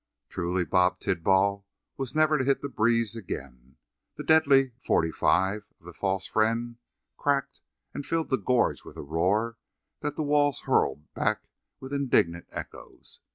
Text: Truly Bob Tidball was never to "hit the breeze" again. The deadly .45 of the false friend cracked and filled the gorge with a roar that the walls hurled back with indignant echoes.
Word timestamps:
Truly 0.29 0.65
Bob 0.65 0.99
Tidball 0.99 1.63
was 1.95 2.15
never 2.15 2.39
to 2.39 2.43
"hit 2.43 2.63
the 2.63 2.69
breeze" 2.69 3.15
again. 3.15 3.75
The 4.15 4.23
deadly 4.23 4.71
.45 4.83 5.57
of 5.79 5.85
the 5.85 5.93
false 5.93 6.25
friend 6.25 6.77
cracked 7.17 7.61
and 7.93 8.03
filled 8.03 8.31
the 8.31 8.37
gorge 8.37 8.83
with 8.83 8.97
a 8.97 9.03
roar 9.03 9.59
that 9.99 10.15
the 10.15 10.23
walls 10.23 10.61
hurled 10.61 11.13
back 11.13 11.43
with 11.79 11.93
indignant 11.93 12.47
echoes. 12.49 13.19